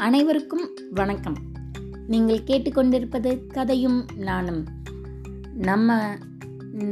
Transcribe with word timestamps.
அனைவருக்கும் 0.00 0.70
வணக்கம். 0.90 1.36
நீங்கள் 2.06 2.42
கேட்டுக்கொண்டிருப்பது 2.46 3.46
கதையும் 3.46 4.06
நானும். 4.16 4.64
நம்ம 5.54 6.16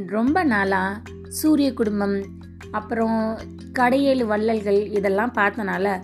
ரொம்ப 0.07 0.45
நாளாக 0.45 1.01
சூரிய 1.29 1.75
குடும்பம் 1.75 2.23
அப்புறம் 2.71 3.39
கடையேழு 3.73 4.27
வள்ளல்கள் 4.27 4.91
இதெல்லாம் 4.91 5.33
பார்த்தனால 5.35 6.03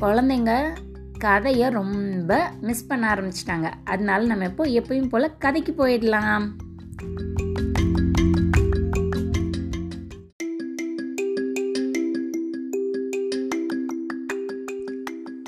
குழந்தைங்க 0.00 0.76
கதையை 1.18 1.68
ரொம்ப 1.68 2.50
மிஸ் 2.60 2.86
பண்ண 2.86 3.14
ஆரம்பிச்சிட்டாங்க. 3.14 3.72
அதனால 3.84 4.24
நம்ம 4.24 4.44
எப்போ 4.44 4.64
எப்பயும் 4.64 5.08
போல் 5.08 5.36
கதைக்கு 5.38 5.86
போயிடலாம். 5.86 6.48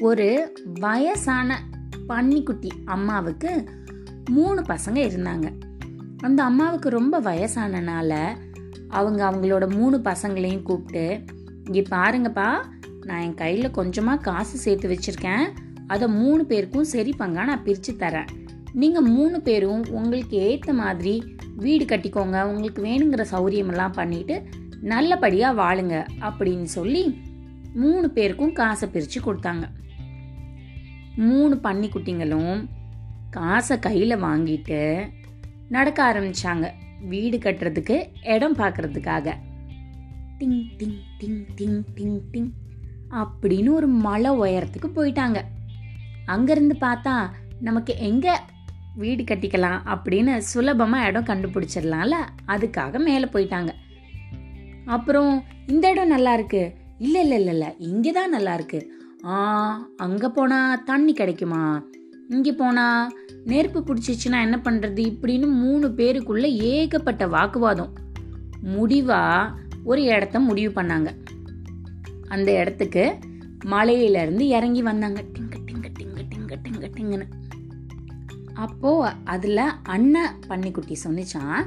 ஒரு 0.07 0.27
வயசான 0.81 1.59
பன்னிக்குட்டி 2.09 2.71
அம்மாவுக்கு 2.95 3.51
மூணு 4.31 4.61
பசங்க 4.61 4.99
இருந்தாங்க. 5.09 5.47
அந்த 6.21 6.41
அம்மாவுக்கு 6.43 6.89
ரொம்ப 6.99 7.21
வயசானனால 7.21 8.13
அவங்க 8.99 9.21
அவங்களோட 9.29 9.65
மூணு 9.75 9.97
பசங்களையும் 10.09 10.67
கூப்பிட்டு 10.69 11.05
இங்கே 11.65 11.83
பாருங்கப்பா 11.95 12.49
நான் 13.09 13.23
என் 13.27 13.39
கையில் 13.43 13.77
கொஞ்சமாக 13.79 14.25
காசு 14.29 14.57
சேர்த்து 14.59 14.91
வச்சுருக்கேன். 14.93 15.45
அதை 15.87 16.07
மூணு 16.21 16.43
பேருக்கும் 16.51 16.91
சரி 16.95 17.15
பங்கா 17.19 17.45
நான் 17.51 17.65
பிரித்து 17.67 17.93
தரேன். 17.99 18.31
நீங்கள் 18.73 19.09
மூணு 19.17 19.37
பேரும் 19.49 19.85
உங்களுக்கு 19.91 20.37
ஏற்ற 20.51 20.73
மாதிரி 20.83 21.15
வீடு 21.65 21.85
கட்டிக்கோங்க. 21.85 22.39
உங்களுக்கு 22.51 22.83
வேணுங்கிற 22.89 23.25
சௌரியமெல்லாம் 23.35 23.99
பண்ணிட்டு 24.01 24.37
நல்லபடியாக 24.93 25.61
வாழுங்க. 25.63 25.97
அப்படின்னு 26.29 26.69
சொல்லி 26.77 27.05
மூணு 27.83 28.07
பேருக்கும் 28.17 28.57
காசை 28.61 28.87
பிரித்து 28.89 29.21
கொடுத்தாங்க. 29.21 29.65
மூணு 31.17 31.61
பன்னிக்குட்டிங்களும் 31.63 32.69
காசை 33.31 33.79
கையில் 33.79 34.23
வாங்கிட்டு 34.23 35.09
நடக்க 35.69 36.13
ஆரம்பிச்சாங்க. 36.13 36.67
வீடு 37.09 37.37
கட்டுறதுக்கு 37.37 38.07
இடம் 38.23 38.57
பார்க்கறதுக்காக. 38.57 39.35
டிங் 40.39 40.63
டிங் 40.79 40.99
டிங் 41.21 41.45
டிங் 41.57 41.83
டிங் 41.97 42.21
டிங் 42.33 42.53
அப்படின்னு 43.11 43.71
ஒரு 43.73 43.87
மலை 43.87 44.31
உயரத்துக்கு 44.31 44.89
போயிட்டாங்க. 44.95 45.41
அங்கேருந்து 46.27 46.77
பார்த்தா 46.81 47.31
நமக்கு 47.61 47.99
எங்கே 47.99 48.35
வீடு 48.95 49.23
கட்டிக்கலாம் 49.23 49.81
அப்படின்னு 49.85 50.37
சுலபமாக 50.37 51.07
இடம் 51.07 51.25
கண்டுபிடிச்சிடலாம்ல 51.25 52.17
அதுக்காக 52.47 52.99
மேலே 52.99 53.25
போயிட்டாங்க. 53.25 53.73
அப்புறம் 54.85 55.45
இந்த 55.67 55.91
இடம் 55.91 56.09
நல்லா 56.09 56.33
இருக்கு. 56.33 56.75
இல்லை 56.99 57.21
இல்லை 57.23 57.39
இல்லை 57.39 57.53
இல்லை 57.53 57.75
இங்கே 57.79 58.13
தான் 58.13 58.31
நல்லா 58.31 58.55
இருக்குது 58.59 58.89
ஆ 59.25 59.89
அங்கே 59.97 60.29
போனால் 60.29 60.85
தண்ணி 60.85 61.13
கிடைக்குமா? 61.13 61.85
இங்கே 62.29 62.53
போனால் 62.53 63.13
நெருப்பு 63.45 63.81
பிடிச்சிச்சுன்னா 63.81 64.41
என்ன 64.41 64.61
பண்ணுறது 64.65 64.99
இப்படின்னு 64.99 65.47
மூணு 65.47 65.89
பேருக்குள்ள 65.89 66.43
ஏகப்பட்ட 66.43 67.27
வாக்குவாதம். 67.27 67.93
முடிவாக 68.61 69.53
ஒரு 69.85 70.03
இடத்த 70.03 70.41
முடிவு 70.41 70.83
பண்ணாங்க. 70.83 71.09
அந்த 72.29 72.59
இடத்துக்கு 72.59 73.19
மலையிலேருந்து 73.65 74.41
இறங்கி 74.41 74.83
வந்தாங்க. 74.83 75.25
டிங்க 75.33 75.57
டிங்க 75.67 75.89
டிங்க 75.99 76.19
டிங்க 76.29 76.59
டிங்க 76.63 76.91
டிங்கன்னு. 76.97 77.27
அப்போ 78.55 79.13
அதில் 79.25 79.71
அண்ணன் 79.83 80.35
பன்னிக்குட்டி 80.49 80.97
சொன்னிச்சான் 81.05 81.67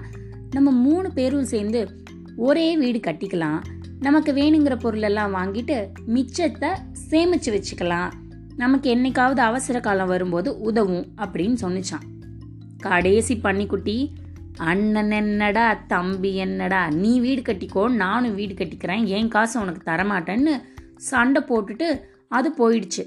நம்ம 0.52 0.72
மூணு 0.72 1.12
பேரும் 1.12 1.46
சேர்ந்து 1.46 1.90
ஒரே 2.36 2.78
வீடு 2.78 3.00
கட்டிக்கலாம் 3.00 3.64
நமக்கு 4.00 4.32
வேணுங்கிற 4.32 4.80
பொருளெல்லாம் 4.80 5.36
வாங்கிட்டு 5.36 5.78
மிச்சத்தை 6.08 6.70
சேமிச்சு 7.10 7.50
வச்சுக்கலாம். 7.56 8.12
நமக்கு 8.56 8.96
என்னைக்காவது 8.96 9.40
அவசர 9.40 9.80
காலம் 9.80 10.08
வரும்போது 10.08 10.60
உதவும் 10.60 11.06
அப்படின்னு 11.18 11.58
சொன்னிச்சான். 11.62 12.06
கடைசி 12.78 13.36
பன்னிக்குட்டி 13.36 13.98
அண்ணன் 14.58 15.12
என்னடா 15.12 15.74
தம்பி 15.88 16.36
என்னடா 16.36 16.90
நீ 16.90 17.20
வீடு 17.20 17.42
கட்டிக்கோ 17.42 17.84
நானும் 17.94 18.36
வீடு 18.36 18.54
கட்டிக்கிறேன் 18.54 19.06
என் 19.06 19.28
காசு 19.28 19.60
உனக்கு 19.60 19.92
தரமாட்டேன்னு 19.92 20.54
சண்டை 20.96 21.42
போட்டுட்டு 21.42 22.02
அது 22.28 22.50
போயிடுச்சு. 22.58 23.04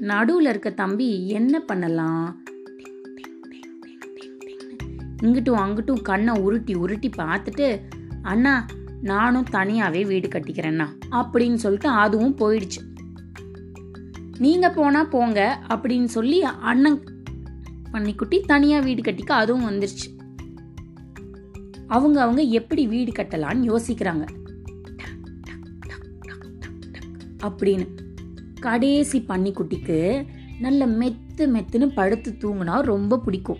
நடுவில் 0.00 0.46
இருக்க 0.46 0.70
தம்பி 0.70 1.28
என்ன 1.28 1.60
பண்ணலாம்? 1.60 2.42
இங்கிட்டும் 5.22 5.60
அங்கிட்டும் 5.64 6.02
கண்ணை 6.02 6.40
உருட்டி 6.40 6.74
உருட்டி 6.74 7.10
பார்த்துட்டு 7.16 7.80
அண்ணா 8.22 8.66
நானும் 9.02 9.46
தனியாவே 9.52 10.06
வீடு 10.06 10.28
கட்டிக்கிறேன்னா? 10.28 10.86
அப்படின்னு 11.10 11.54
சொல்லிட்டு 11.54 11.88
அதுவும் 11.88 12.38
போயிடுச்சு. 12.38 12.80
நீங்க 14.38 14.70
போனா 14.70 15.04
போங்க 15.04 15.60
அப்படின்னு 15.68 16.04
சொல்லி 16.04 16.42
அண்ணன் 16.42 17.24
பன்னிக்குட்டி 17.92 18.40
தனியா 18.40 18.80
வீடு 18.80 19.02
கட்டிக்க 19.02 19.24
அதுவும் 19.24 19.70
வந்துருச்சு. 19.70 20.18
அவங்க 21.86 22.22
அவங்க 22.22 22.42
எப்படி 22.42 22.86
வீடு 22.86 23.12
கட்டலாம்னு 23.12 23.76
யோசிக்கிறாங்க. 23.76 24.26
அப்படின்னு 27.38 27.88
கடைசி 28.60 29.24
பன்னிக்குட்டிக்கு 29.28 30.26
நல்ல 30.60 30.86
மெத்து 30.86 31.36
மெத்துன்னு 31.36 31.86
படுத்து 31.86 32.36
தூங்கினா 32.38 32.80
ரொம்ப 32.80 33.18
பிடிக்கும். 33.18 33.58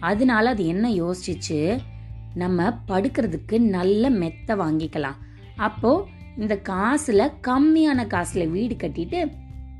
அதனால 0.00 0.48
அது 0.50 0.66
என்ன 0.66 0.90
யோசிச்சு 0.90 1.78
நம்ம 2.36 2.80
படுக்கிறதுக்கு 2.88 3.58
நல்ல 3.58 4.10
மெத்த 4.10 4.56
வாங்கிக்கலாம். 4.56 5.14
அப்போ 5.56 6.06
இந்த 6.38 6.60
காசுல 6.68 7.32
கம்மியான 7.42 8.04
காசுல 8.06 8.50
வீடு 8.50 8.74
கட்டிட்டு 8.74 9.32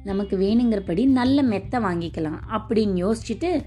நமக்கு 0.04 0.38
வேணுங்கிறபடி 0.38 1.06
நல்ல 1.06 1.42
மெத்த 1.42 1.80
வாங்கிக்கலாம் 1.80 2.38
அப்படின்னு 2.52 3.00
யோசிச்சுட்டு 3.04 3.64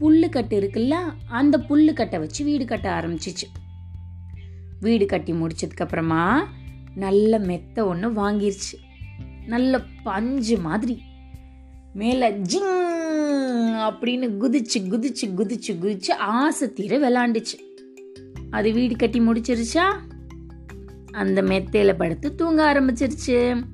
புல்லுக்கட்டு 0.00 0.54
இருக்குல்ல 0.56 0.94
அந்த 1.28 1.58
புல்லுக்கட்டை 1.58 2.18
வச்சு 2.18 2.44
வீடு 2.44 2.64
கட்ட 2.64 3.00
ஆரம்பிச்சிச்சு. 3.00 3.46
வீடு 4.80 5.06
கட்டி 5.06 5.32
முடிச்சதுக்கு 5.32 5.78
அப்புறமா 5.78 6.48
நல்ல 6.94 7.38
மெத்த 7.38 7.86
ஒன்று 7.86 8.12
வாங்கிருச்சு. 8.12 8.78
நல்ல 9.46 9.80
பஞ்சு 10.02 10.58
மாதிரி. 10.58 11.02
மேலே 11.94 12.30
ஜிங்! 12.30 12.82
அப்படின்னு 13.84 14.32
குதிச்சு 14.40 14.78
குதிச்சு 14.78 15.26
குதிச்சு 15.26 15.72
குதிச்சு 15.72 16.12
ஆசை 16.12 16.72
தீர 16.72 16.98
விளாண்டுச்சு. 16.98 17.72
அது 18.54 18.72
வீடு 18.72 18.96
கட்டி 18.96 19.20
முடிச்சிருச்சா? 19.20 19.86
அந்த 21.12 21.42
மெத்தையில 21.42 21.92
படுத்து 21.96 22.34
தூங்க 22.34 22.60
ஆரம்பிச்சிருச்சு. 22.72 23.64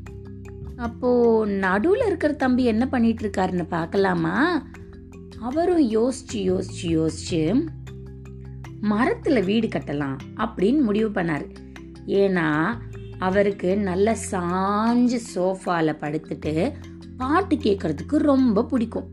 அப்போ 0.76 1.10
நடுவில் 1.46 2.06
இருக்கிற 2.06 2.32
தம்பி 2.32 2.64
என்ன 2.64 2.88
பண்ணிட்டு 2.88 3.24
இருக்காருன்னு 3.26 3.66
பார்க்கலாமா? 3.68 4.66
அவரும் 5.40 5.90
யோசிச்சு 5.90 6.40
யோசிச்சு 6.40 6.86
யோசிச்சு 6.88 7.42
மரத்துல 8.82 9.44
வீடு 9.44 9.66
கட்டலாம் 9.66 10.18
அப்படின்னு 10.36 10.80
முடிவு 10.80 11.08
பண்ணார். 11.08 11.46
ஏன்னா 12.06 12.78
அவருக்கு 13.18 13.76
நல்ல 13.78 14.16
சாஞ்சு 14.30 15.18
சோஃபால 15.34 15.94
படுத்துட்டு 16.00 16.72
பாட்டு 17.16 17.56
கேட்கறதுக்கு 17.56 18.16
ரொம்ப 18.16 18.64
பிடிக்கும். 18.64 19.12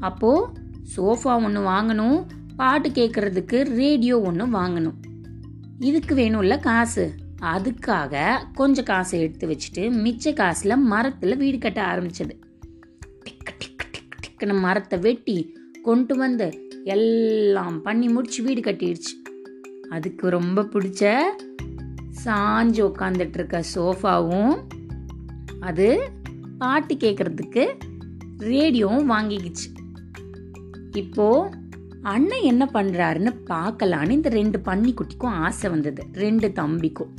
அப்போ 0.00 0.52
சோஃபா 0.96 1.34
ஒன்று 1.42 1.60
வாங்கணும் 1.60 2.26
பாட்டு 2.62 2.88
கேட்கறதுக்கு 2.88 3.74
ரேடியோ 3.74 4.20
ஒன்று 4.20 4.46
வாங்கணும். 4.46 4.94
இதுக்கு 5.78 6.14
வேணும்ல 6.14 6.60
காசு. 6.60 7.14
அதுக்காக 7.40 8.38
கொஞ்சம் 8.54 8.84
காசை 8.84 9.20
எடுத்து 9.20 9.48
வச்சுட்டு 9.48 9.76
மிச்ச 9.76 10.24
காசுல 10.24 10.78
மரத்துல 10.90 11.36
வீடு 11.36 11.58
கட்ட 11.58 11.86
ஆரம்பிச்சது. 11.86 12.30
டிக்கு 13.24 13.52
டிக்கு 13.58 13.86
டிக்கு 13.92 14.44
டிக்குன்னு 14.44 14.60
மரத்தை 14.60 14.98
வெட்டி 14.98 15.56
கொண்டு 15.82 16.16
வந்து 16.16 16.68
எல்லாம் 16.84 17.82
பண்ணி 17.82 18.08
முடிச்சு 18.08 18.42
வீடு 18.42 18.60
கட்டிடுச்சு. 18.60 19.30
அதுக்கு 19.90 20.28
ரொம்ப 20.28 20.62
பிடிச்ச 20.62 21.20
சாஞ்சு 22.24 22.92
உட்காந்துட்டு 22.92 23.34
இருக்க 23.34 23.64
சோஃபாவும் 23.74 24.58
அது 25.60 26.10
பாட்டு 26.58 26.94
கேட்கறதுக்கு 26.94 27.78
ரேடியோவும் 28.38 29.10
வாங்கிக்கிச்சு. 29.10 29.96
இப்போது 30.92 31.60
அண்ணன் 32.02 32.42
என்ன 32.42 32.70
பண்றாருன்னு 32.72 33.36
பார்க்கலான்னு 33.46 34.10
இந்த 34.10 34.28
ரெண்டு 34.28 34.58
பன்னிக்குட்டிக்கும் 34.64 35.24
ஆசை 35.24 35.70
வந்தது. 35.70 36.06
ரெண்டு 36.12 36.48
தம்பிக்கும். 36.48 37.14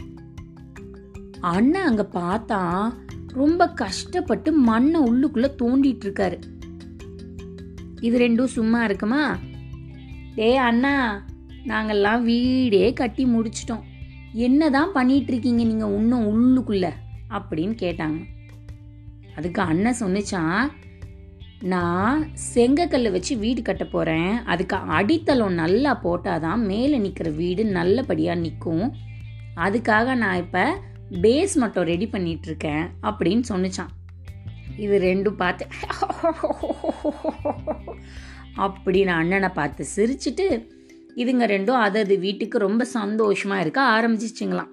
அண்ணன் 1.40 1.86
அங்க 1.86 2.10
பார்த்தா 2.14 2.94
ரொம்ப 3.28 3.70
கஷ்டப்பட்டு 3.70 4.52
மண்ணை 4.52 5.02
உள்ளுக்குள்ள 5.02 5.48
தோண்டிட்டு 5.64 6.04
இருக்காரு. 6.06 6.42
இது 8.00 8.20
ரெண்டும் 8.20 8.44
சும்மா 8.44 8.84
இருக்குமா? 8.84 9.38
டேய் 10.36 10.56
அண்ணா 10.56 11.26
நாங்கெல்லாம் 11.68 12.22
வீடே 12.22 12.94
கட்டி 12.94 13.26
முடிச்சிட்டோம். 13.26 13.82
என்னதான் 14.34 14.92
பண்ணிட்டு 14.94 15.32
இருக்கீங்க 15.32 15.64
நீங்க 15.64 15.86
இன்னும் 15.86 16.28
உள்ளுக்குள்ள? 16.28 16.92
அப்படின்னு 17.30 17.76
கேட்டாங்க. 17.82 18.24
அதுக்கு 19.36 19.62
அண்ணன் 19.62 19.96
சொன்னிச்சான் 20.00 20.68
நான் 21.64 22.32
செங்கக்கல் 22.54 23.12
வச்சு 23.12 23.38
வீடு 23.38 23.62
கட்ட 23.62 23.86
போகிறேன் 23.86 24.38
அதுக்கு 24.46 24.76
அடித்தளம் 24.76 25.54
நல்லா 25.54 26.00
போட்டாதான் 26.04 26.62
மேலே 26.62 26.98
நிற்கிற 26.98 27.30
வீடு 27.30 27.64
நல்லபடியாக 27.66 28.40
நிற்கும் 28.40 28.96
அதுக்காக 29.56 30.16
நான் 30.16 30.38
இப்போ 30.38 30.82
பேஸ் 31.22 31.56
மட்டும் 31.56 31.84
ரெடி 31.84 32.08
பண்ணிட்டு 32.08 32.48
இருக்கேன் 32.48 32.92
அப்படின்னு 33.02 33.42
சொன்னிச்சான் 33.50 33.92
இது 34.78 35.00
ரெண்டும் 35.00 35.36
பார்த்து 35.36 35.66
அப்படின்னு 38.58 39.12
அண்ணனை 39.12 39.50
பார்த்து 39.50 39.86
சிரிச்சிட்டு 39.96 40.48
இதுங்க 41.16 41.46
ரெண்டும் 41.46 41.82
அதது 41.82 42.20
வீட்டுக்கு 42.20 42.58
ரொம்ப 42.58 42.88
சந்தோஷமா 42.94 43.60
இருக்க 43.60 43.82
ஆரம்பிச்சிச்சிங்களாம். 43.82 44.72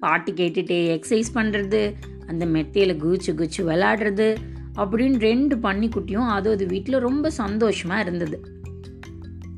பாட்டு 0.00 0.32
கேட்டுட்டே 0.32 0.98
எக்ஸசைஸ் 0.98 1.30
பண்ணுறது 1.34 1.94
அந்த 2.26 2.46
மெத்தையில் 2.46 2.96
குதிச்சு 2.96 3.32
குதிச்சு 3.32 3.64
விளாடுறது 3.64 4.36
அப்படின்னு 4.76 5.18
ரெண்டு 5.18 5.56
பன்னிக்குட்டியும் 5.56 6.28
அது 6.28 6.50
அது 6.50 6.66
வீட்டில் 6.66 6.98
ரொம்ப 6.98 7.30
சந்தோஷமாக 7.30 8.00
இருந்தது. 8.00 8.38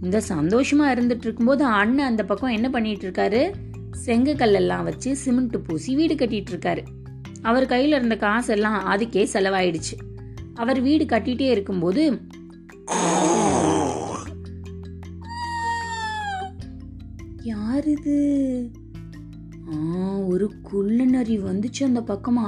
இந்த 0.03 0.21
சந்தோஷமாக 0.21 0.95
இருந்துட்டு 0.95 1.27
இருக்கும்போது 1.29 1.65
அண்ணன் 1.65 2.07
அந்த 2.07 2.25
பக்கம் 2.25 2.51
என்ன 2.51 2.71
பண்ணிட்டு 2.71 3.11
இருக்காரு? 3.11 3.55
செங்கக்கல்லெல்லாம் 4.07 4.83
வச்சு 4.83 5.17
சிமெண்ட் 5.17 5.57
பூசி 5.67 5.95
வீடு 5.95 6.15
கட்டிட்டு 6.15 6.53
இருக்காரு. 6.53 6.85
அவர் 7.43 7.67
கையில் 7.67 7.93
இருந்த 7.93 8.17
காசெல்லாம் 8.17 8.79
அதுக்கே 8.93 9.25
செலவாயிடுச்சு. 9.33 9.97
அவர் 10.55 10.81
வீடு 10.81 11.05
கட்டிட்டே 11.05 11.49
இருக்கும்போது 11.51 12.21
யார் 17.43 17.89
இது? 17.89 18.17
ஆ 19.73 19.77
ஒரு 20.13 20.53
குள்ள 20.63 21.05
நரி 21.05 21.39
வந்துச்சு 21.39 21.83
அந்த 21.85 22.01
பக்கமா. 22.01 22.47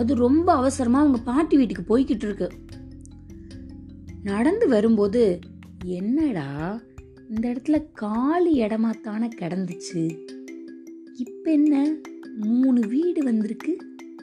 அது 0.00 0.14
ரொம்ப 0.14 0.52
அவசரமா 0.52 0.98
அவங்க 0.98 1.18
பாட்டி 1.18 1.56
வீட்டுக்கு 1.56 1.98
போய்கிட்டு 1.98 2.24
இருக்கு. 2.24 2.52
நடந்து 4.22 4.68
வரும்போது 4.68 5.38
என்னடா 5.84 6.80
இந்த 7.28 7.48
இடத்துல 7.48 7.86
காலி 7.92 8.60
இடமா 8.60 9.00
தானே 9.00 9.28
கிடந்துச்சு? 9.28 10.26
இப்ப 11.14 11.52
என்ன 11.52 11.94
மூணு 12.36 12.86
வீடு 12.88 13.24
வந்திருக்கு? 13.24 13.78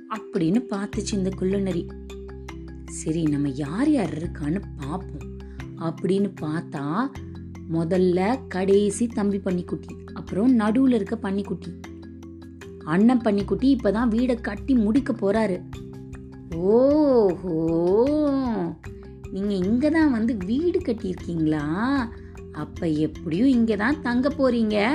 அப்படின்னு 0.10 0.66
பார்த்துச்சு 0.70 1.14
இந்த 1.14 1.30
குள்ளநரி. 1.30 1.88
சரி 2.86 3.24
நம்ம 3.24 3.50
யார் 3.50 3.90
யார் 3.90 4.18
இருக்கான்னு 4.18 4.62
பார்ப்போம் 4.78 5.38
அப்படின்னு 5.78 6.34
பார்த்தா 6.42 7.10
முதல்ல 7.72 8.48
கடைசி 8.48 9.08
தம்பி 9.08 9.38
பன்னிக்குட்டி 9.38 10.06
அப்புறம் 10.14 10.56
நடுவில் 10.56 10.94
இருக்க 10.94 11.18
பன்னிக்குட்டி. 11.18 11.80
அண்ணன் 12.88 13.22
பன்னிக்குட்டி 13.22 13.76
இப்பதான் 13.76 14.08
வீடை 14.08 14.42
கட்டி 14.42 14.74
முடிக்க 14.74 15.14
போறாரு. 15.14 15.62
ஓஹோ. 16.56 17.56
நீங்க 19.32 19.54
இங்கே 19.54 19.90
தான் 19.90 20.12
வந்து 20.12 20.38
வீடு 20.46 20.80
கட்டியிருக்கீங்களா? 20.80 21.66
அப்ப 22.52 22.88
எப்படியும் 22.88 23.48
இங்கே 23.48 23.76
தான் 23.76 24.02
தங்க 24.02 24.30
போறீங்க? 24.30 24.94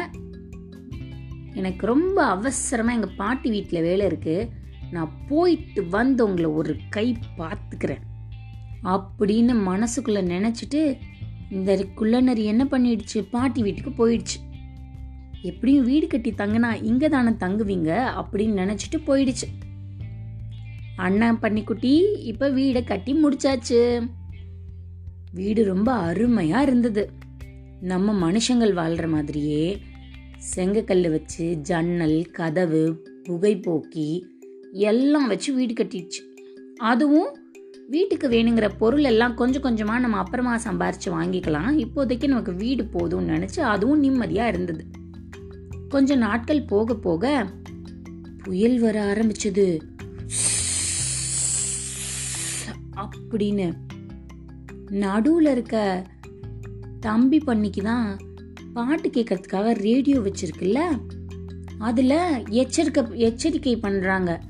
எனக்கு 1.55 1.87
ரொம்ப 1.87 2.25
அவசரமா 2.25 2.93
எங்க 2.93 3.07
பாட்டி 3.07 3.51
வீட்டில் 3.51 3.83
வேலை 3.83 4.07
இருக்கு. 4.07 4.49
நான் 4.91 5.13
போயிட்டு 5.29 5.89
வந்து 5.89 6.25
உங்களை 6.25 6.51
ஒரு 6.51 6.77
கை 6.89 7.17
பார்த்துக்கிறேன். 7.39 8.03
அப்படின்னு 8.85 9.57
மனசுக்குள்ள 9.69 10.23
நினைச்சிட்டு 10.27 10.99
இந்த 11.51 11.87
குள்ளநரி 11.95 12.45
என்ன 12.45 12.65
பண்ணிடுச்சு? 12.65 13.29
பாட்டி 13.31 13.63
வீட்டுக்கு 13.63 14.09
போயிடுச்சு. 14.09 14.52
எப்படியும் 15.43 15.85
வீடு 15.85 16.07
கட்டி 16.07 16.31
தங்கினா 16.31 16.83
இங்க 16.83 17.09
தானே 17.09 17.31
தங்குவீங்க 17.31 17.91
அப்படின்னு 18.21 18.61
நினைச்சிட்டு 18.63 18.99
போயிடுச்சு. 19.07 19.49
அண்ணன் 20.97 21.39
பண்ணிக்குட்டி 21.43 22.23
இப்ப 22.23 22.51
வீடை 22.51 22.85
கட்டி 22.85 23.25
முடிச்சாச்சு. 23.25 24.11
வீடு 25.33 25.65
ரொம்ப 25.65 26.13
அருமையா 26.13 26.61
இருந்தது. 26.61 27.11
நம்ம 27.81 28.33
மனுஷங்கள் 28.33 28.75
வாழ்ற 28.75 29.09
மாதிரியே 29.09 29.79
செங்கக்கல் 30.57 31.11
வச்சு 31.11 31.55
ஜன்னல் 31.55 32.31
கதவு 32.31 33.05
புகைப்போக்கி 33.29 34.23
எல்லாம் 34.71 35.27
வச்சு 35.27 35.55
வீடு 35.55 35.73
கட்டிடுச்சு. 35.73 36.21
அதுவும் 36.77 37.37
வீட்டுக்கு 37.89 38.29
வேணுங்கிற 38.29 38.71
பொருள் 38.79 39.05
எல்லாம் 39.05 39.35
கொஞ்சம் 39.35 39.63
கொஞ்சமாக 39.63 39.99
நம்ம 39.99 40.17
அப்புறமா 40.17 40.57
சம்பாரிச்சு 40.57 41.09
வாங்கிக்கலாம். 41.09 41.87
இப்போதைக்கு 41.87 42.27
நமக்கு 42.27 42.55
வீடு 42.55 42.85
போதும்னு 42.85 43.33
நினச்சி 43.35 43.61
அதுவும் 43.61 43.99
நிம்மதியாக 43.99 44.49
இருந்தது. 44.49 44.85
கொஞ்ச 45.93 46.15
நாட்கள் 46.15 46.63
போக 46.63 46.95
போக 46.95 47.47
புயல் 48.43 48.79
வர 48.79 49.13
ஆரம்பிச்சது. 49.13 49.81
அப்படின்னு. 52.97 53.75
நடுவுல 54.91 55.51
இருக்க 55.51 56.07
தம்பி 57.01 57.39
பண்ணிக்கு 57.39 57.83
தான் 57.83 58.19
பாட்டு 58.73 59.09
கேட்கறதுக்காக 59.09 59.73
ரேடியோ 59.73 60.19
வச்சிருக்குல்ல? 60.19 60.79
அதுல 61.79 62.43
எச்சரிக்கை 62.49 63.05
எச்சரிக்கை 63.13 63.77
பண்றாங்க. 63.77 64.41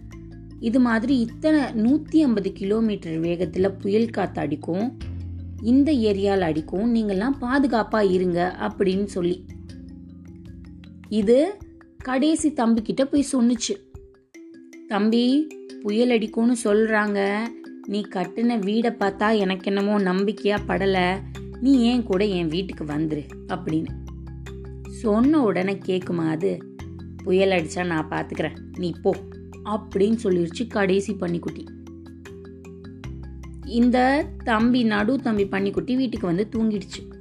இது 0.60 0.80
மாதிரி 0.80 1.18
இத்தனை 1.18 1.60
நூத்தி 1.60 2.16
ஐம்பது 2.16 2.52
கிலோமீட்டர் 2.52 3.20
வேகத்துல 3.20 3.68
புயல் 3.68 4.10
காத்து 4.10 4.40
அடிக்கும். 4.40 4.98
இந்த 5.62 5.92
ஏரியால 5.92 6.40
அடிக்கும். 6.40 6.94
நீங்கெல்லாம் 6.94 7.36
பாதுகாப்பா 7.40 8.12
இருங்க 8.12 8.56
அப்படின்னு 8.60 9.04
சொல்லி. 9.04 9.44
இது 11.12 11.58
கடைசி 11.98 12.48
தம்பிக்கிட்ட 12.50 13.04
போய் 13.04 13.26
சொன்னுச்சு. 13.32 13.74
தம்பி 14.88 15.46
புயல் 15.80 16.08
அடிக்கும்னு 16.08 16.54
சொல்கிறாங்க 16.64 17.40
நீ 17.86 18.00
கட்டின 18.00 18.58
வீடை 18.58 18.90
பார்த்தா 18.92 19.38
எனக்கு 19.38 19.74
என்னமோ 19.74 19.98
நம்பிக்கையாக 19.98 20.62
படலை. 20.68 21.20
நீ 21.60 21.80
ஏன் 21.80 22.02
கூட 22.02 22.24
என் 22.24 22.48
வீட்டுக்கு 22.48 22.84
வந்துரு 22.84 23.28
அப்படின்னு. 23.48 23.86
சொன்ன 24.88 25.42
உடனே 25.42 25.78
கேட்குமா 25.86 26.28
அது? 26.28 26.58
புயல் 27.24 27.50
அடித்தா 27.50 27.86
நான் 27.86 28.08
பார்த்துக்கிறேன் 28.08 28.56
நீ 28.78 28.92
போ 29.02 29.16
அப்படின்னு 29.64 30.16
சொல்லிருச்சு 30.22 30.66
கடைசி 30.68 31.12
பன்னிக்குட்டி. 31.12 31.66
இந்த 33.66 34.26
தம்பி 34.44 34.82
நடு 34.82 35.18
தம்பி 35.18 35.46
பன்னிக்குட்டி 35.46 35.96
வீட்டுக்கு 35.96 36.26
வந்து 36.26 36.48
தூங்கிடுச்சு. 36.52 37.11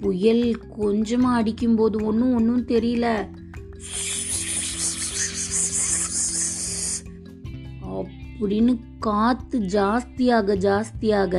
புயல் 0.00 0.60
கொஞ்சமா 0.78 1.34
அடிக்கும் 1.34 1.76
போது 1.76 2.04
ஒன்னும் 2.04 2.34
ஒன்னும் 2.34 2.66
தெரியல. 2.66 3.28
அப்படின்னு 8.40 8.78
காத்து 8.98 9.60
ஜாஸ்தியாக 9.60 10.56
ஜாஸ்தியாக 10.56 11.34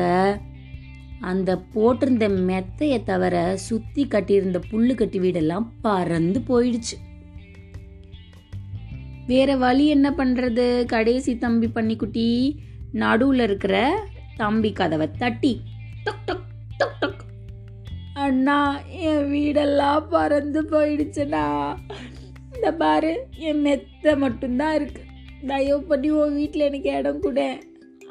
அந்த 1.20 1.62
போட்டிருந்த 1.74 2.28
மெத்தைய 2.28 3.04
தவிர 3.04 3.58
சுத்தி 3.58 4.08
கட்டியிருந்த 4.08 4.62
புல்லு 4.72 4.96
கட்டி 4.96 5.20
வீடெல்லாம் 5.20 5.68
பறந்து 5.82 6.40
போயிடுச்சு. 6.40 6.96
வேற 9.28 9.56
வழி 9.56 9.88
என்ன 9.88 10.14
பண்றது? 10.18 10.86
கடைசி 10.86 11.38
தம்பி 11.38 11.68
பன்னிக்குட்டி 11.68 12.56
நடுவுல 12.94 13.44
இருக்கிற 13.44 14.06
தம்பி 14.36 14.72
கதவை 14.72 15.12
தட்டி 15.12 15.62
டொக் 16.06 16.30
டொக் 16.32 16.44
டொக் 16.80 17.06
டொக் 17.06 17.07
அண்ணா 18.28 18.82
என் 19.08 19.26
வீடெல்லாம் 19.34 20.06
பறந்து 20.10 20.62
போயிடுச்சுண்ணா. 20.62 21.44
இந்த 22.56 22.74
பாரு 22.82 23.12
என் 23.38 23.62
மெத்தை 23.62 24.18
மட்டும்தான் 24.18 24.76
இருக்கு. 24.76 25.02
தயவு 25.48 25.82
பண்ணி 25.84 26.10
உன் 26.10 26.36
வீட்டில் 26.36 26.66
எனக்கு 26.70 26.90
இடம் 27.00 27.20
கூட 27.20 27.40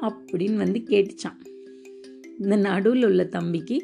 அப்படின்னு 0.02 0.54
வந்து 0.54 0.80
கேட்டுச்சான். 0.90 1.38
இந்த 2.38 2.56
நடுவில் 2.56 3.04
உள்ள 3.04 3.24
தம்பிக்கு 3.24 3.76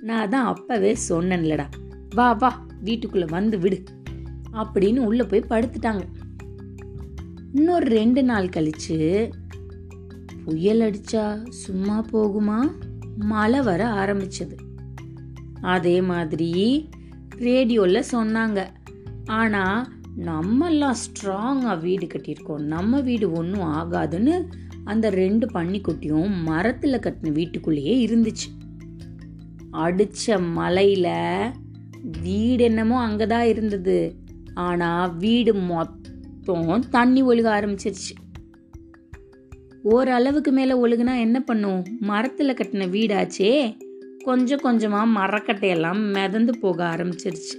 நான் 0.00 0.28
தான் 0.28 0.46
அப்பவே 0.52 0.92
சொன்னேன்லடா. 1.08 1.66
வா 2.14 2.32
வா 2.32 2.50
வீட்டுக்குள்ளே 2.84 3.28
வந்து 3.30 3.58
விடு 3.58 3.80
அப்படின்னு 4.52 4.98
உள்ளே 4.98 5.24
போய் 5.24 5.50
படுத்துட்டாங்க. 5.50 6.04
இன்னொரு 7.54 7.88
ரெண்டு 8.00 8.22
நாள் 8.22 8.54
கழிச்சு 8.56 8.98
புயல் 10.44 10.84
அடிச்சா 10.88 11.24
சும்மா 11.48 11.98
போகுமா? 12.12 12.58
மழை 13.32 13.60
வர 13.60 13.82
ஆரம்பிச்சது. 14.02 14.56
அதே 15.60 16.00
மாதிரி 16.00 16.88
ரேடியோவில் 17.36 18.08
சொன்னாங்க. 18.12 18.66
ஆனால் 19.26 19.86
நம்மெல்லாம் 20.24 20.94
ஸ்ட்ராங்காக 21.04 21.80
வீடு 21.80 22.06
கட்டியிருக்கோம். 22.06 22.58
நம்ம 22.58 23.00
வீடு 23.00 23.32
ஒன்றும் 23.32 23.68
ஆகாதுன்னு 23.72 24.46
அந்த 24.84 25.10
ரெண்டு 25.10 25.48
பன்னிக்குட்டியும் 25.54 26.42
மரத்தில் 26.42 26.98
கட்டின 26.98 27.32
வீட்டுக்குள்ளேயே 27.32 28.06
இருந்துச்சு. 28.06 28.48
அடித்த 29.70 30.38
மலையில் 30.38 31.52
வீடு 32.22 32.64
என்னமோ 32.64 32.98
அங்கே 32.98 33.26
தான் 33.26 33.46
இருந்தது. 33.46 34.16
ஆனால் 34.54 35.16
வீடு 35.16 35.54
மொத்தம் 35.54 36.84
தண்ணி 36.90 37.22
ஒழுக 37.22 37.48
ஆரம்பிச்சிருச்சு. 37.48 38.14
ஓரளவுக்கு 39.82 40.52
மேலே 40.52 40.72
ஒழுகுனா 40.72 41.18
என்ன 41.18 41.40
பண்ணும்? 41.40 41.84
மரத்தில் 42.00 42.54
கட்டின 42.54 42.88
வீடாச்சே. 42.90 43.76
கொஞ்சம் 44.26 44.62
கொஞ்சமாக 44.62 45.14
மரக்கட்டையெல்லாம் 45.16 46.00
மிதந்து 46.12 46.58
போக 46.58 46.78
ஆரம்பிச்சிருச்சு. 46.84 47.56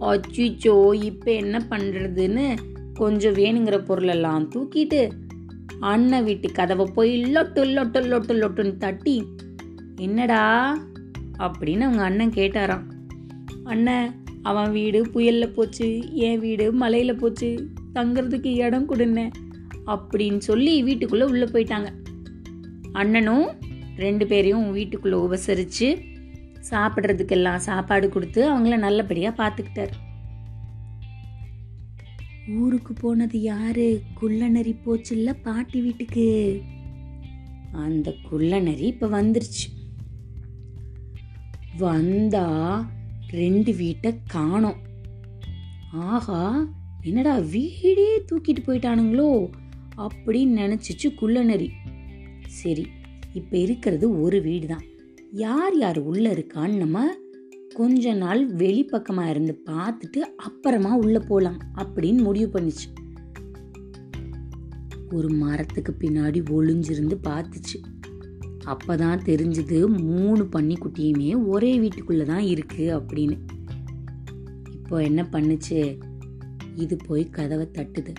அச்சுச்சோ 0.00 0.74
இப்போ 1.04 1.30
என்ன 1.32 1.66
பண்ணுறதுன்னு 1.70 2.56
கொஞ்சம் 2.94 3.34
வேணுங்கிற 3.34 3.84
பொருளெல்லாம் 3.84 4.50
தூக்கிட்டு 4.50 5.10
அண்ணன் 5.80 6.24
வீட்டு 6.24 6.52
கதவை 6.52 6.86
போய் 6.94 7.12
லொட்டு 7.24 7.62
லொட்டு 7.76 8.00
லொட்டு 8.10 8.34
லொட்டுன்னு 8.40 8.76
தட்டி 8.76 9.16
என்னடா? 9.96 10.42
அப்படின்னு 11.38 11.80
அவங்க 11.80 12.02
அண்ணன் 12.02 12.36
கேட்டாராம். 12.36 12.86
அண்ணன் 13.64 14.22
அவன் 14.42 14.72
வீடு 14.72 15.10
புயலில் 15.10 15.52
போச்சு 15.52 16.14
என் 16.14 16.40
வீடு 16.40 16.72
மலையில் 16.72 17.18
போச்சு 17.18 17.68
தங்குறதுக்கு 17.94 18.56
இடம் 18.56 18.88
கொடுன்னேன் 18.88 19.32
அப்படின்னு 19.86 20.38
சொல்லி 20.38 20.82
வீட்டுக்குள்ளே 20.82 21.24
உள்ளே 21.24 21.44
போயிட்டாங்க. 21.44 21.88
அண்ணனும் 22.92 23.46
ரெண்டு 23.96 24.26
பேரையும் 24.26 24.76
வீட்டுக்குள்ள 24.76 25.14
உபசரிச்சு 25.26 25.88
சாப்பிட்றதுக்கெல்லாம் 26.70 27.56
சாப்பாடு 27.56 28.08
கொடுத்து 28.08 28.40
அவங்கள 28.52 28.76
நல்லபடியா 28.76 29.34
பார்த்துக்கிட்டாரு 29.36 29.92
ஊருக்கு 32.48 32.94
போனது 32.94 33.40
யாரு? 33.40 34.00
குள்ளநரி 34.14 34.76
போச்சுல்ல 34.84 35.36
பாட்டி 35.42 35.80
வீட்டுக்கு. 35.80 36.62
அந்த 37.72 38.14
குள்ளநரி 38.30 38.86
இப்ப 38.86 39.22
வந்துருச்சு. 39.22 39.64
வந்தா 41.78 42.46
ரெண்டு 43.30 43.74
வீட்டை 43.74 44.18
காணோம். 44.26 44.76
ஆஹா 45.90 46.68
என்னடா 47.02 47.38
வீடே 47.38 48.22
தூக்கிட்டு 48.32 48.62
போயிட்டானுங்களோ 48.66 49.50
அப்படின்னு 49.96 50.54
நினைச்சிச்சு 50.62 51.14
குள்ளநரி. 51.14 51.70
சரி 52.46 52.86
இப்போ 53.34 53.58
இருக்கிறது 53.58 54.20
ஒரு 54.20 54.42
வீடு 54.42 54.66
தான் 54.66 54.84
யார் 55.30 55.76
யார் 55.76 55.98
உள்ளே 55.98 56.30
இருக்கான்னு 56.32 56.76
நம்ம 56.76 57.06
கொஞ்ச 57.74 58.12
நாள் 58.14 58.42
வெளிப்பக்கமாக 58.56 59.30
இருந்து 59.30 59.54
பார்த்துட்டு 59.66 60.20
அப்புறமா 60.36 60.96
உள்ளே 60.96 61.20
போகலாம் 61.28 61.58
அப்படின்னு 61.76 62.20
முடிவு 62.22 62.48
பண்ணுச்சு. 62.58 62.86
ஒரு 65.10 65.28
மரத்துக்கு 65.28 65.92
பின்னாடி 66.00 66.40
ஒளிஞ்சிருந்து 66.50 67.16
பார்த்துச்சு. 67.22 67.78
அப்பதான் 68.66 69.24
தெரிஞ்சது 69.24 69.78
மூணு 69.88 70.42
பன்னிக்குட்டியுமே 70.52 71.46
ஒரே 71.46 71.78
வீட்டுக்குள்ள 71.78 72.24
தான் 72.24 72.44
இருக்கு 72.44 72.84
அப்படின்னு. 72.98 73.36
இப்போ 74.76 75.02
என்ன 75.02 75.22
பண்ணுச்சு? 75.32 75.98
இது 76.74 76.96
போய் 77.06 77.24
கதவை 77.30 77.66
தட்டுது. 77.72 78.14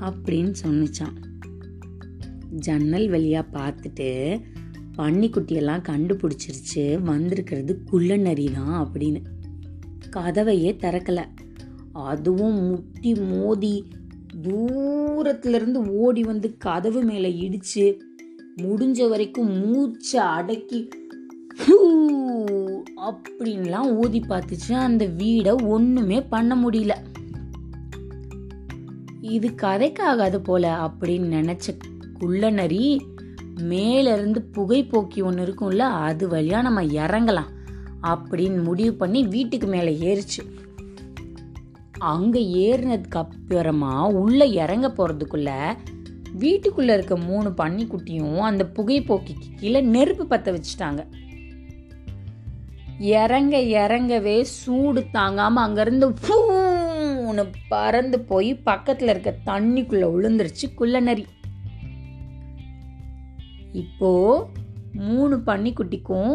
அப்படின்னு 0.00 0.54
சொன்னிச்சான். 0.62 1.16
ஜன்னல் 2.50 3.08
வழியாக 3.08 3.58
பார்த்துட்டு 3.58 4.40
பன்னிக்குட்டியெல்லாம் 4.98 5.82
கண்டுபிடிச்சிருச்சு 5.88 7.02
வந்திருக்கிறது 7.02 7.84
குள்ளநரி 7.84 8.50
தான் 8.54 8.90
அப்படின்னு. 8.90 9.22
கதவையே 10.10 10.72
திறக்கலை. 10.72 11.24
அதுவும் 11.92 12.64
முட்டி 12.64 13.14
மோதி 13.14 13.84
தூரத்துலேருந்து 14.42 15.88
ஓடி 15.88 16.22
வந்து 16.22 16.56
கதவு 16.56 17.02
மேலே 17.02 17.36
இடித்து 17.36 18.02
முடிஞ்ச 18.56 19.08
வரைக்கும் 19.08 19.50
மூச்சை 19.50 20.20
அடக்கி 20.20 20.88
"ஹூ" 21.58 22.82
அப்படின்லாம் 22.96 23.96
ஊதி 23.96 24.20
பார்த்துச்சு. 24.20 24.72
அந்த 24.72 25.06
வீடை 25.06 25.66
ஒன்றுமே 25.66 26.22
பண்ண 26.22 26.56
முடியல. 26.56 26.92
இது 29.30 29.48
கதைக்காகாது 29.62 30.38
போல 30.38 30.64
அப்படின்னு 30.76 31.28
நினைச்ச 31.38 31.78
குள்ளநரி 32.18 32.84
மேலேருந்து 33.70 34.38
புகை 34.52 34.84
போக்கி 34.84 35.20
ஒன்று 35.20 35.44
இருக்கும்ல 35.44 35.78
அது 35.78 36.28
வழியா 36.28 36.60
நம்ம 36.60 36.82
இறங்கலாம் 36.82 37.50
அப்படின்னு 38.02 38.62
முடிவு 38.62 38.92
பண்ணி 38.94 39.20
வீட்டுக்கு 39.24 39.66
மேலே 39.66 39.92
ஏறிச்சு. 40.08 40.42
அங்க 41.98 42.38
ஏறினதுக்கு 42.38 43.18
அப்புறமா 43.22 43.94
உள்ள 44.06 44.44
இறங்க 44.44 44.88
போறதுக்குள்ள 44.88 45.50
வீட்டுக்குள்ள 46.38 46.90
இருக்க 46.94 47.16
மூணு 47.16 47.48
பன்னிக்குட்டியும் 47.48 48.38
அந்த 48.38 48.66
புகை 48.66 48.98
போக்கிக்கு 49.02 49.48
கீழே 49.56 49.80
நெருப்பு 49.80 50.24
பத்த 50.24 50.48
வச்சுட்டாங்க. 50.56 51.00
இறங்க 52.98 53.56
இறங்கவே 53.56 54.38
சூடு 54.42 55.00
தாங்காம 55.12 55.58
அங்கிருந்து 55.66 56.06
ஒன்று 57.30 57.44
பறந்து 57.68 58.18
போய் 58.30 58.50
பக்கத்தில் 58.70 59.10
இருக்க 59.12 59.30
தண்ணிக்குள்ளே 59.50 60.08
விழுந்துருச்சு 60.14 60.66
குள்ளநரி. 60.74 61.24
இப்போ 63.82 64.10
மூணு 65.08 65.34
பன்னிக்குட்டிக்கும் 65.46 66.34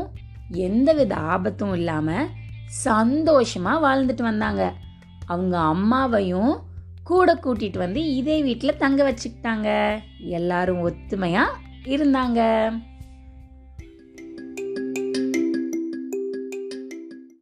எந்தவித 0.65 1.13
ஆபத்தும் 1.33 1.73
இல்லாமல் 1.73 2.29
சந்தோஷமாக 2.87 3.83
வாழ்ந்துட்டு 3.85 4.23
வந்தாங்க. 4.23 4.63
அவங்க 5.25 5.55
அம்மாவையும் 5.73 6.53
கூட 7.09 7.29
கூட்டிட்டு 7.43 7.77
வந்து 7.77 8.01
இதே 8.15 8.37
வீட்டில் 8.43 8.81
தங்க 8.83 9.01
வச்சுக்கிட்டாங்க. 9.07 9.69
எல்லாரும் 10.37 10.83
ஒத்துமையாக 10.89 11.61
இருந்தாங்க. 11.93 12.41